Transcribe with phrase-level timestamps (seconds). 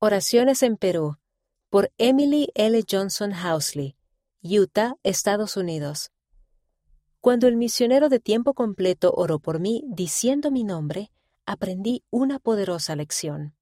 [0.00, 1.16] Oraciones en Perú
[1.70, 2.84] por Emily L.
[2.88, 3.96] Johnson Housley,
[4.44, 6.12] Utah, Estados Unidos.
[7.20, 11.10] Cuando el misionero de tiempo completo oró por mí diciendo mi nombre,
[11.46, 13.56] aprendí una poderosa lección.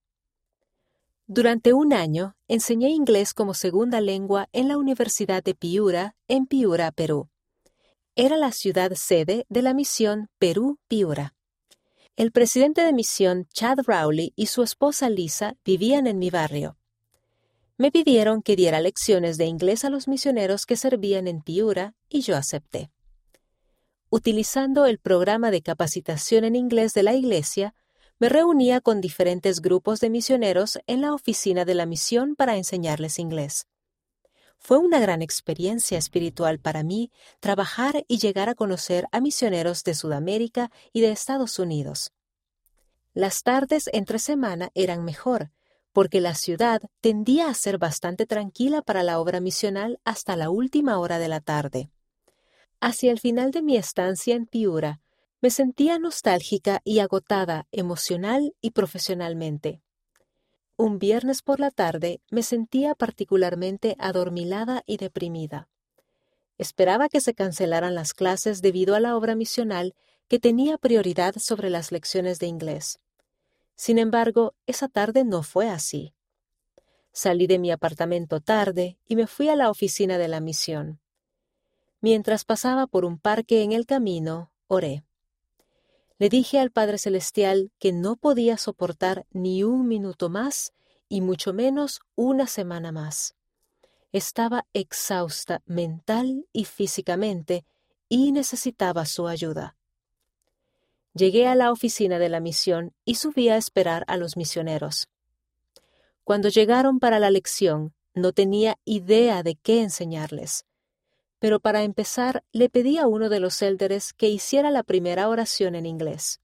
[1.27, 6.93] Durante un año enseñé inglés como segunda lengua en la Universidad de Piura, en Piura,
[6.93, 7.31] Perú.
[8.15, 11.35] Era la ciudad sede de la misión Perú-Piura.
[12.17, 16.79] El presidente de misión, Chad Rowley, y su esposa Lisa vivían en mi barrio.
[17.77, 22.23] Me pidieron que diera lecciones de inglés a los misioneros que servían en Piura y
[22.23, 22.91] yo acepté.
[24.09, 27.75] Utilizando el programa de capacitación en inglés de la Iglesia,
[28.19, 33.19] me reunía con diferentes grupos de misioneros en la oficina de la misión para enseñarles
[33.19, 33.67] inglés.
[34.59, 37.11] Fue una gran experiencia espiritual para mí
[37.41, 42.13] trabajar y llegar a conocer a misioneros de Sudamérica y de Estados Unidos.
[43.15, 45.51] Las tardes entre semana eran mejor,
[45.93, 50.99] porque la ciudad tendía a ser bastante tranquila para la obra misional hasta la última
[50.99, 51.89] hora de la tarde.
[52.81, 55.01] Hacia el final de mi estancia en Piura,
[55.41, 59.81] me sentía nostálgica y agotada emocional y profesionalmente.
[60.79, 65.69] Un viernes por la tarde me sentía particularmente adormilada y deprimida.
[66.59, 69.95] Esperaba que se cancelaran las clases debido a la obra misional
[70.29, 72.99] que tenía prioridad sobre las lecciones de inglés.
[73.75, 76.13] Sin embargo, esa tarde no fue así.
[77.11, 81.01] Salí de mi apartamento tarde y me fui a la oficina de la misión.
[82.03, 85.06] Mientras pasaba por un parque en el camino, oré.
[86.19, 90.73] Le dije al Padre Celestial que no podía soportar ni un minuto más
[91.09, 93.35] y mucho menos una semana más.
[94.13, 97.67] Estaba exhausta mental y físicamente
[98.09, 99.77] y necesitaba su ayuda.
[101.13, 105.09] Llegué a la oficina de la misión y subí a esperar a los misioneros.
[106.25, 110.65] Cuando llegaron para la lección, no tenía idea de qué enseñarles
[111.39, 115.75] pero para empezar le pedí a uno de los élderes que hiciera la primera oración
[115.75, 116.41] en inglés.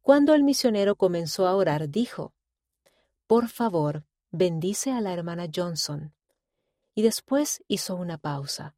[0.00, 2.32] Cuando el misionero comenzó a orar, dijo,
[3.26, 6.14] Por favor, bendice a la hermana Johnson.
[6.94, 8.76] Y después hizo una pausa.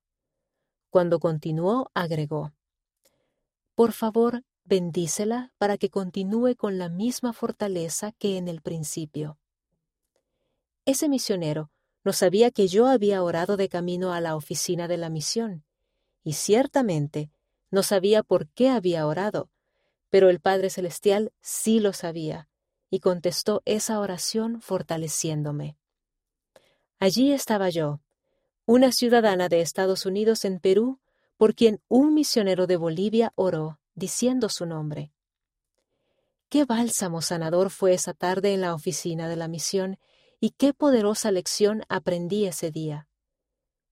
[0.91, 2.53] Cuando continuó, agregó,
[3.75, 9.39] Por favor, bendícela para que continúe con la misma fortaleza que en el principio.
[10.85, 11.71] Ese misionero
[12.09, 15.67] no sabía que yo había orado de camino a la oficina de la misión,
[16.25, 17.31] y ciertamente
[17.71, 19.51] no sabía por qué había orado,
[20.09, 22.49] pero el Padre Celestial sí lo sabía,
[22.89, 25.77] y contestó esa oración fortaleciéndome.
[26.99, 28.01] Allí estaba yo,
[28.65, 31.01] una ciudadana de Estados Unidos en Perú,
[31.37, 35.13] por quien un misionero de Bolivia oró, diciendo su nombre.
[36.49, 39.99] Qué bálsamo sanador fue esa tarde en la oficina de la misión
[40.41, 43.09] y qué poderosa lección aprendí ese día.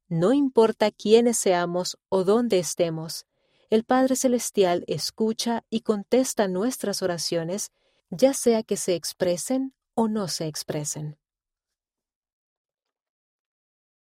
[0.08, 3.26] No importa quiénes seamos o dónde estemos,
[3.68, 7.72] el Padre Celestial escucha y contesta nuestras oraciones,
[8.10, 11.18] ya sea que se expresen o no se expresen.